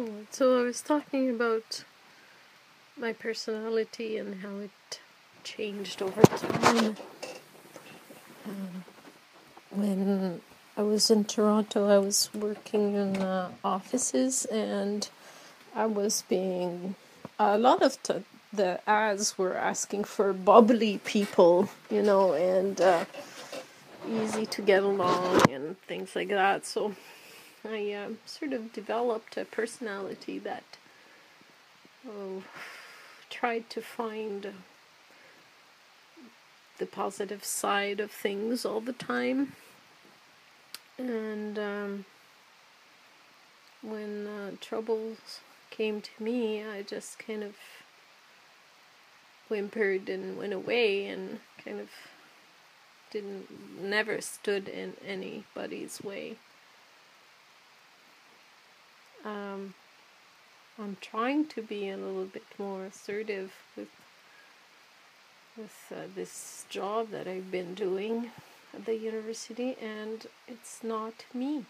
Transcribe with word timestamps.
Oh, 0.00 0.10
so 0.30 0.60
I 0.60 0.62
was 0.62 0.80
talking 0.80 1.28
about 1.28 1.82
my 2.96 3.12
personality 3.12 4.16
and 4.16 4.42
how 4.42 4.58
it 4.58 5.00
changed 5.42 6.00
over 6.00 6.22
time. 6.22 6.96
Um, 8.46 8.84
when 9.72 10.40
I 10.76 10.82
was 10.82 11.10
in 11.10 11.24
Toronto, 11.24 11.88
I 11.88 11.98
was 11.98 12.30
working 12.32 12.94
in 12.94 13.16
uh, 13.16 13.50
offices 13.64 14.44
and 14.44 15.08
I 15.74 15.86
was 15.86 16.22
being. 16.28 16.94
A 17.40 17.58
lot 17.58 17.82
of 17.82 18.00
t- 18.04 18.22
the 18.52 18.78
ads 18.88 19.36
were 19.36 19.56
asking 19.56 20.04
for 20.04 20.32
bubbly 20.32 20.98
people, 20.98 21.70
you 21.90 22.02
know, 22.02 22.34
and 22.34 22.80
uh, 22.80 23.04
easy 24.08 24.46
to 24.46 24.62
get 24.62 24.84
along 24.84 25.50
and 25.50 25.76
things 25.88 26.14
like 26.14 26.28
that. 26.28 26.66
So 26.66 26.94
I 27.64 27.92
uh, 27.92 28.08
sort 28.24 28.52
of 28.52 28.72
developed 28.72 29.36
a 29.36 29.44
personality 29.44 30.38
that 30.38 30.64
oh, 32.08 32.42
tried 33.30 33.68
to 33.70 33.80
find 33.80 34.54
the 36.78 36.86
positive 36.86 37.44
side 37.44 38.00
of 38.00 38.10
things 38.10 38.64
all 38.64 38.80
the 38.80 38.92
time. 38.92 39.52
And 40.96 41.58
um, 41.58 42.04
when 43.82 44.26
uh, 44.26 44.50
troubles 44.60 45.40
came 45.70 46.00
to 46.00 46.22
me, 46.22 46.64
I 46.64 46.82
just 46.82 47.18
kind 47.18 47.42
of 47.42 47.54
whimpered 49.48 50.08
and 50.08 50.36
went 50.36 50.52
away 50.52 51.06
and 51.06 51.40
kind 51.64 51.80
of 51.80 51.88
didn't 53.10 53.80
never 53.82 54.20
stood 54.20 54.68
in 54.68 54.94
anybody's 55.06 56.02
way. 56.02 56.36
Um, 59.28 59.74
I'm 60.78 60.96
trying 61.00 61.46
to 61.46 61.62
be 61.62 61.90
a 61.90 61.96
little 61.96 62.24
bit 62.24 62.44
more 62.58 62.84
assertive 62.84 63.52
with 63.76 63.88
with 65.56 65.92
uh, 65.92 66.06
this 66.14 66.64
job 66.70 67.10
that 67.10 67.26
I've 67.26 67.50
been 67.50 67.74
doing 67.74 68.30
at 68.72 68.84
the 68.86 68.96
university, 68.96 69.76
and 69.82 70.26
it's 70.46 70.84
not 70.84 71.24
me. 71.34 71.64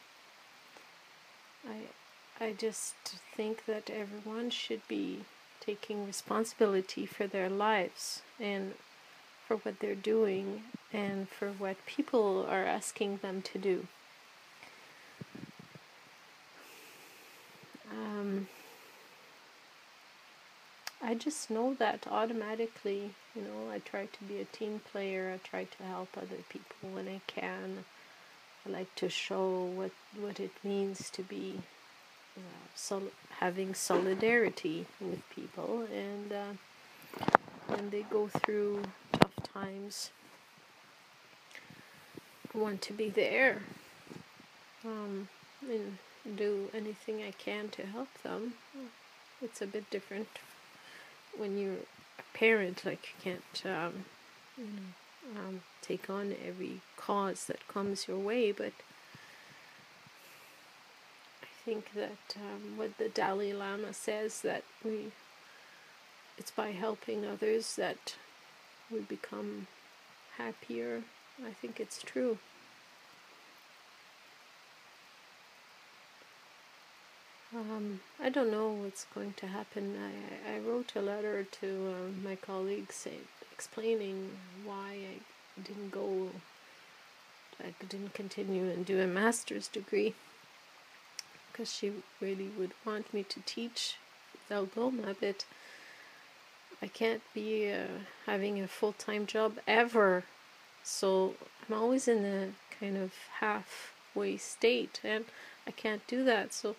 I 1.66 1.78
I 2.40 2.52
just 2.52 2.94
think 3.34 3.64
that 3.66 3.90
everyone 3.90 4.50
should 4.50 4.86
be 4.86 5.24
taking 5.60 6.06
responsibility 6.06 7.06
for 7.06 7.26
their 7.26 7.50
lives 7.50 8.22
and 8.38 8.74
for 9.46 9.56
what 9.56 9.80
they're 9.80 10.06
doing 10.14 10.62
and 10.92 11.28
for 11.28 11.50
what 11.50 11.86
people 11.86 12.46
are 12.48 12.64
asking 12.64 13.18
them 13.22 13.42
to 13.42 13.58
do. 13.58 13.88
I 21.08 21.14
just 21.14 21.50
know 21.50 21.72
that 21.72 22.06
automatically, 22.06 23.14
you 23.34 23.40
know, 23.40 23.70
I 23.72 23.78
try 23.78 24.04
to 24.04 24.24
be 24.24 24.42
a 24.42 24.44
team 24.44 24.82
player, 24.92 25.32
I 25.34 25.38
try 25.38 25.64
to 25.64 25.82
help 25.84 26.10
other 26.18 26.42
people 26.50 26.90
when 26.92 27.08
I 27.08 27.22
can. 27.26 27.86
I 28.66 28.68
like 28.68 28.94
to 28.96 29.08
show 29.08 29.64
what 29.64 29.92
what 30.20 30.38
it 30.38 30.50
means 30.62 31.08
to 31.12 31.22
be 31.22 31.60
uh, 32.36 33.00
having 33.40 33.72
solidarity 33.72 34.84
with 35.00 35.22
people 35.30 35.86
and 35.90 36.30
uh, 36.30 36.52
when 37.68 37.88
they 37.88 38.02
go 38.02 38.28
through 38.28 38.82
tough 39.12 39.36
times 39.54 40.10
I 42.54 42.58
want 42.58 42.82
to 42.82 42.92
be 42.92 43.08
there 43.08 43.62
um, 44.84 45.28
and 45.62 45.96
do 46.36 46.68
anything 46.74 47.22
I 47.22 47.30
can 47.30 47.70
to 47.70 47.86
help 47.86 48.12
them. 48.22 48.52
It's 49.40 49.62
a 49.62 49.66
bit 49.66 49.88
different 49.88 50.28
when 51.38 51.58
you're 51.58 51.84
a 52.18 52.38
parent, 52.38 52.84
like 52.84 53.08
you 53.24 53.32
can't 53.32 53.66
um, 53.66 54.04
you 54.56 54.64
know, 54.64 55.40
um, 55.40 55.60
take 55.82 56.10
on 56.10 56.34
every 56.46 56.80
cause 56.96 57.44
that 57.46 57.66
comes 57.68 58.08
your 58.08 58.18
way, 58.18 58.52
but 58.52 58.72
I 61.42 61.46
think 61.64 61.92
that 61.94 62.36
um, 62.36 62.76
what 62.76 62.98
the 62.98 63.08
Dalai 63.08 63.52
Lama 63.52 63.92
says 63.92 64.40
that 64.42 64.64
we 64.84 65.12
it's 66.38 66.50
by 66.52 66.70
helping 66.70 67.26
others 67.26 67.74
that 67.76 68.14
we 68.90 69.00
become 69.00 69.66
happier. 70.36 71.02
I 71.44 71.50
think 71.50 71.80
it's 71.80 72.00
true. 72.00 72.38
Um, 77.54 78.00
I 78.22 78.28
don't 78.28 78.50
know 78.50 78.68
what's 78.68 79.06
going 79.14 79.32
to 79.38 79.46
happen. 79.46 79.96
I, 79.96 80.56
I 80.56 80.58
wrote 80.58 80.92
a 80.94 81.00
letter 81.00 81.44
to 81.60 81.66
uh, 81.66 82.10
my 82.22 82.36
colleagues 82.36 82.96
say, 82.96 83.14
explaining 83.50 84.30
why 84.66 84.98
I 85.14 85.62
didn't 85.62 85.90
go, 85.90 86.28
I 87.58 87.72
didn't 87.88 88.12
continue 88.12 88.70
and 88.70 88.84
do 88.84 89.00
a 89.00 89.06
master's 89.06 89.66
degree 89.66 90.14
because 91.50 91.72
she 91.72 91.92
really 92.20 92.50
would 92.58 92.72
want 92.84 93.12
me 93.14 93.22
to 93.24 93.40
teach 93.46 93.96
Algoma, 94.50 95.16
but 95.18 95.46
I 96.82 96.86
can't 96.86 97.22
be 97.32 97.72
uh, 97.72 98.02
having 98.26 98.60
a 98.60 98.68
full 98.68 98.92
time 98.92 99.24
job 99.24 99.58
ever. 99.66 100.24
So 100.84 101.34
I'm 101.66 101.74
always 101.74 102.08
in 102.08 102.24
a 102.26 102.48
kind 102.78 102.98
of 102.98 103.12
halfway 103.40 104.36
state, 104.36 105.00
and 105.02 105.24
I 105.66 105.70
can't 105.70 106.06
do 106.06 106.24
that. 106.24 106.52
So 106.52 106.76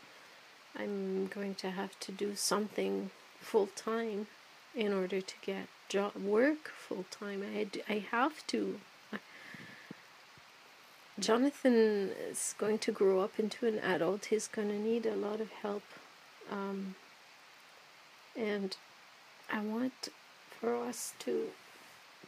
I'm 0.80 1.28
going 1.28 1.56
to 1.56 1.72
have 1.72 2.00
to 2.02 2.12
do 2.12 2.36
something 2.36 3.12
full 3.42 3.68
time 3.76 4.28
in 4.76 4.94
order 4.94 5.20
to 5.20 5.34
get 5.42 5.68
job 5.90 6.16
work 6.16 6.70
full 6.70 7.06
time. 7.12 7.44
I 7.44 7.68
I 7.92 8.06
have 8.12 8.46
to. 8.48 8.80
Jonathan 11.20 12.12
is 12.30 12.56
going 12.58 12.80
to 12.80 12.94
grow 12.94 13.20
up 13.20 13.38
into 13.38 13.68
an 13.68 13.78
adult. 13.80 14.26
He's 14.26 14.48
going 14.48 14.70
to 14.70 14.80
need 14.80 15.06
a 15.06 15.16
lot 15.16 15.42
of 15.42 15.52
help, 15.52 15.84
um, 16.50 16.96
and 18.38 18.78
I 19.52 19.60
want 19.60 20.08
for 20.50 20.76
us 20.76 21.14
to 21.20 21.50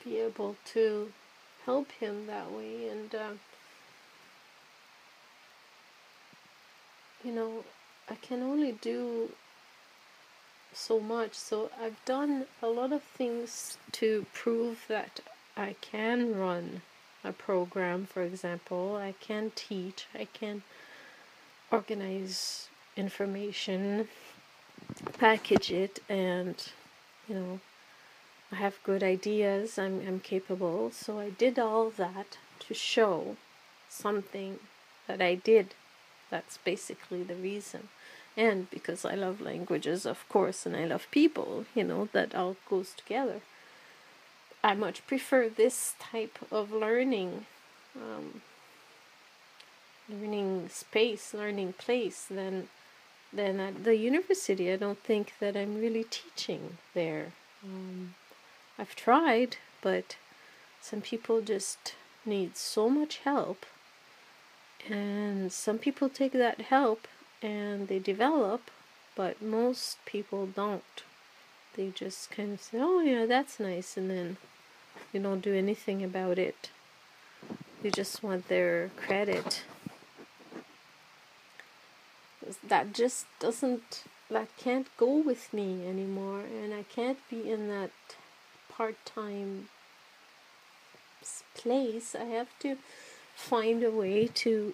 be 0.04 0.18
able 0.18 0.58
to 0.74 1.14
help 1.66 1.92
him 1.94 2.28
that 2.28 2.52
way. 2.52 2.90
And 2.90 3.16
uh, 3.16 3.34
you 7.24 7.32
know, 7.32 7.64
I 8.12 8.16
can 8.16 8.44
only 8.44 8.74
do 8.74 9.30
so 10.74 11.00
much. 11.00 11.34
So 11.34 11.72
I've 11.82 12.04
done 12.04 12.46
a 12.62 12.68
lot 12.68 12.92
of 12.92 13.04
things 13.04 13.78
to 13.94 14.26
prove 14.34 14.84
that 14.90 15.22
I 15.56 15.76
can 15.80 16.38
run 16.38 16.82
a 17.24 17.32
program, 17.32 18.06
for 18.06 18.22
example. 18.22 18.98
I 18.98 19.14
can 19.22 19.54
teach, 19.56 20.08
I 20.14 20.26
can 20.26 20.64
organize 21.72 22.68
information, 22.98 24.10
package 25.18 25.72
it, 25.72 26.00
and 26.10 26.56
you 27.30 27.36
know, 27.36 27.60
I 28.52 28.56
have 28.56 28.84
good 28.84 29.04
ideas, 29.04 29.80
I'm, 29.80 30.06
I'm 30.06 30.20
capable. 30.20 30.92
So 30.92 31.18
I 31.18 31.30
did 31.30 31.58
all 31.58 31.90
that 31.92 32.38
to 32.68 32.74
show 32.74 33.38
something 33.88 34.60
that 35.08 35.22
I 35.22 35.36
did. 35.36 35.76
That's 36.30 36.58
basically 36.58 37.24
the 37.24 37.36
reason 37.36 37.88
and 38.38 38.70
because 38.70 39.04
I 39.04 39.16
love 39.16 39.42
languages, 39.42 40.06
of 40.06 40.28
course, 40.30 40.66
and 40.66 40.76
I 40.76 40.86
love 40.86 41.08
people, 41.12 41.66
you 41.76 41.84
know, 41.84 42.08
that 42.14 42.34
all 42.34 42.56
goes 42.70 42.94
together. 42.96 43.42
I 44.64 44.74
much 44.74 45.06
prefer 45.08 45.50
this 45.50 45.96
type 46.00 46.40
of 46.52 46.72
learning, 46.72 47.46
um, 47.96 48.42
learning 50.08 50.70
space, 50.70 51.34
learning 51.34 51.74
place 51.74 52.26
than 52.30 52.70
than 53.34 53.60
at 53.60 53.86
the 53.86 53.96
university. 53.96 54.72
I 54.72 54.76
don't 54.76 55.00
think 55.00 55.34
that 55.40 55.56
I'm 55.56 55.80
really 55.80 56.04
teaching 56.04 56.78
there. 56.94 57.32
Um, 57.64 58.16
I've 58.78 58.96
tried, 58.96 59.58
but 59.82 60.18
some 60.82 61.02
people 61.02 61.42
just 61.42 61.96
need 62.26 62.58
so 62.58 62.90
much 62.90 63.18
help, 63.20 63.66
and 64.90 65.52
some 65.52 65.78
people 65.78 66.10
take 66.10 66.34
that 66.34 66.62
help 66.62 67.08
and 67.42 67.88
they 67.88 68.00
develop, 68.00 68.72
but 69.16 69.42
most 69.42 70.04
people 70.06 70.46
don't. 70.46 71.04
They 71.76 71.90
just 71.90 72.32
kind 72.32 72.54
of 72.54 72.62
say, 72.62 72.78
oh, 72.82 73.02
yeah, 73.02 73.26
that's 73.26 73.60
nice, 73.60 73.98
and 73.98 74.10
then 74.10 74.38
you 75.14 75.22
don't 75.22 75.42
do 75.42 75.54
anything 75.54 76.04
about 76.04 76.38
it. 76.38 76.70
You 77.84 77.92
just 77.92 78.22
want 78.24 78.48
their 78.48 78.92
credit. 78.96 79.64
That 82.68 82.94
just 82.94 83.26
doesn't, 83.40 84.04
that 84.30 84.50
can't 84.58 84.88
go 84.98 85.18
with 85.18 85.54
me 85.54 85.88
anymore, 85.88 86.42
and 86.42 86.74
I 86.74 86.84
can't 86.84 87.20
be 87.30 87.50
in 87.50 87.70
that 87.70 87.92
part 88.70 88.96
time 89.06 89.70
place. 91.56 92.16
I 92.16 92.26
have 92.26 92.48
to 92.60 92.78
find 93.36 93.84
a 93.84 93.92
way 93.92 94.28
to 94.28 94.74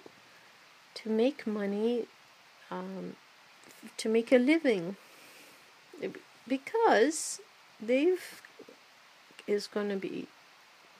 to 0.95 1.09
make 1.09 1.45
money 1.45 2.07
um, 2.69 3.15
to 3.97 4.09
make 4.09 4.31
a 4.31 4.37
living 4.37 4.95
because 6.47 7.41
they've 7.81 8.41
is 9.45 9.67
going 9.67 9.89
to 9.89 9.95
be 9.95 10.27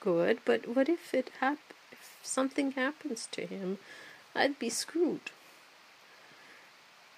good, 0.00 0.38
but 0.44 0.66
what 0.66 0.88
if 0.88 1.12
it 1.12 1.30
hap- 1.40 1.74
if 1.92 2.18
something 2.22 2.72
happens 2.72 3.28
to 3.32 3.46
him? 3.46 3.78
I'd 4.34 4.58
be 4.58 4.70
screwed. 4.70 5.30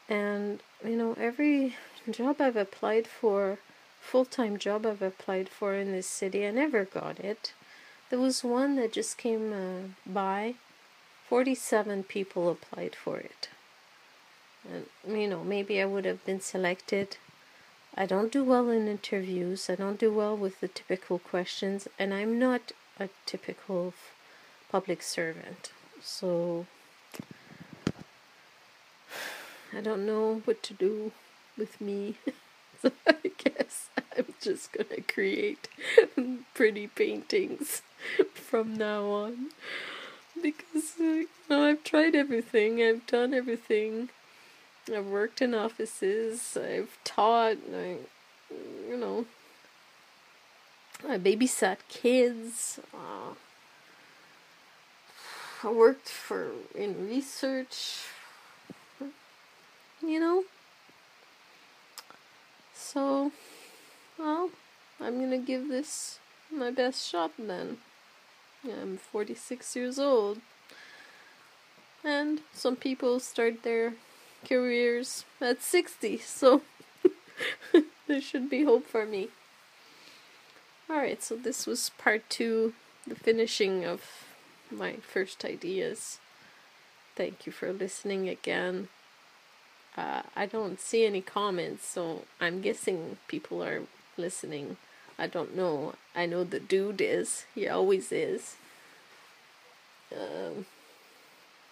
And 0.08 0.60
you 0.84 0.96
know, 0.96 1.14
every 1.18 1.76
job 2.10 2.40
I've 2.40 2.56
applied 2.56 3.06
for, 3.06 3.58
full-time 4.00 4.58
job 4.58 4.84
I've 4.86 5.02
applied 5.02 5.48
for 5.48 5.74
in 5.74 5.92
this 5.92 6.08
city, 6.08 6.46
I 6.46 6.50
never 6.50 6.84
got 6.84 7.20
it. 7.20 7.52
There 8.08 8.18
was 8.18 8.42
one 8.42 8.74
that 8.76 8.92
just 8.92 9.16
came 9.16 9.52
uh, 9.52 10.10
by. 10.10 10.54
47 11.28 12.02
people 12.04 12.50
applied 12.50 12.96
for 12.96 13.18
it. 13.18 13.48
And 14.68 14.86
you 15.06 15.28
know, 15.28 15.44
maybe 15.44 15.80
I 15.80 15.84
would 15.84 16.04
have 16.04 16.24
been 16.24 16.40
selected 16.40 17.16
I 17.96 18.06
don't 18.06 18.30
do 18.30 18.44
well 18.44 18.70
in 18.70 18.86
interviews. 18.86 19.68
I 19.68 19.74
don't 19.74 19.98
do 19.98 20.12
well 20.12 20.36
with 20.36 20.60
the 20.60 20.68
typical 20.68 21.18
questions, 21.18 21.88
and 21.98 22.14
I'm 22.14 22.38
not 22.38 22.72
a 22.98 23.08
typical 23.26 23.94
public 24.70 25.02
servant. 25.02 25.72
So 26.00 26.66
I 29.76 29.80
don't 29.80 30.06
know 30.06 30.42
what 30.44 30.62
to 30.64 30.74
do 30.74 31.10
with 31.58 31.80
me. 31.80 32.14
so 32.82 32.92
I 33.06 33.16
guess 33.36 33.90
I'm 34.16 34.34
just 34.40 34.72
gonna 34.72 35.02
create 35.02 35.68
pretty 36.54 36.86
paintings 36.86 37.82
from 38.34 38.76
now 38.76 39.04
on 39.06 39.50
because 40.40 40.94
uh, 41.00 41.02
you 41.02 41.28
know 41.48 41.70
I've 41.70 41.82
tried 41.82 42.14
everything. 42.14 42.80
I've 42.80 43.06
done 43.06 43.34
everything. 43.34 44.10
I've 44.94 45.06
worked 45.06 45.40
in 45.40 45.54
offices, 45.54 46.56
I've 46.56 46.98
taught, 47.04 47.58
I, 47.74 47.96
you 48.88 48.96
know, 48.96 49.26
I 51.08 51.16
babysat 51.18 51.78
kids. 51.88 52.78
Uh, 52.92 53.34
I 55.62 55.70
worked 55.70 56.08
for 56.08 56.52
in 56.74 57.08
research. 57.08 58.04
You 60.02 60.20
know. 60.20 60.44
So, 62.74 63.32
well, 64.18 64.50
I'm 65.00 65.20
gonna 65.20 65.38
give 65.38 65.68
this 65.68 66.18
my 66.50 66.70
best 66.70 67.08
shot 67.08 67.32
then. 67.38 67.78
I'm 68.64 68.98
46 68.98 69.76
years 69.76 69.98
old. 69.98 70.40
And 72.02 72.40
some 72.52 72.76
people 72.76 73.20
start 73.20 73.62
their 73.62 73.94
careers 74.48 75.24
at 75.40 75.62
60, 75.62 76.18
so 76.18 76.62
there 78.06 78.20
should 78.20 78.50
be 78.50 78.64
hope 78.64 78.86
for 78.86 79.06
me. 79.06 79.28
Alright, 80.88 81.22
so 81.22 81.36
this 81.36 81.66
was 81.66 81.90
part 81.98 82.28
two, 82.28 82.74
the 83.06 83.14
finishing 83.14 83.84
of 83.84 84.02
my 84.70 84.94
first 84.96 85.44
ideas. 85.44 86.18
Thank 87.16 87.46
you 87.46 87.52
for 87.52 87.72
listening 87.72 88.28
again. 88.28 88.88
Uh, 89.96 90.22
I 90.34 90.46
don't 90.46 90.80
see 90.80 91.04
any 91.04 91.20
comments, 91.20 91.86
so 91.86 92.22
I'm 92.40 92.60
guessing 92.60 93.18
people 93.28 93.62
are 93.62 93.82
listening. 94.16 94.76
I 95.18 95.26
don't 95.26 95.54
know. 95.54 95.94
I 96.14 96.26
know 96.26 96.44
the 96.44 96.60
dude 96.60 97.00
is. 97.00 97.44
He 97.54 97.68
always 97.68 98.10
is. 98.10 98.56
Um, 100.12 100.66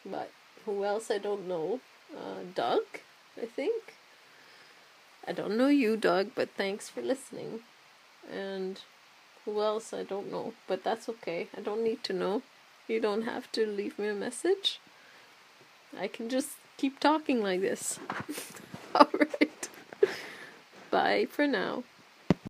but 0.04 0.30
who 0.64 0.84
else 0.84 1.10
I 1.10 1.18
don't 1.18 1.48
know 1.48 1.80
uh, 2.16 2.42
Doug, 2.54 2.82
I 3.40 3.46
think. 3.46 3.94
I 5.26 5.32
don't 5.32 5.56
know 5.56 5.68
you, 5.68 5.96
Doug, 5.96 6.30
but 6.34 6.50
thanks 6.56 6.88
for 6.88 7.02
listening. 7.02 7.60
And 8.32 8.80
who 9.44 9.60
else? 9.60 9.92
I 9.92 10.02
don't 10.02 10.30
know, 10.30 10.54
but 10.66 10.84
that's 10.84 11.08
okay. 11.08 11.48
I 11.56 11.60
don't 11.60 11.84
need 11.84 12.02
to 12.04 12.12
know. 12.12 12.42
You 12.86 13.00
don't 13.00 13.22
have 13.22 13.50
to 13.52 13.66
leave 13.66 13.98
me 13.98 14.08
a 14.08 14.14
message. 14.14 14.80
I 15.98 16.08
can 16.08 16.28
just 16.28 16.50
keep 16.76 17.00
talking 17.00 17.42
like 17.42 17.60
this. 17.60 17.98
Alright. 18.94 19.68
Bye 20.90 21.26
for 21.30 21.46
now. 21.46 21.84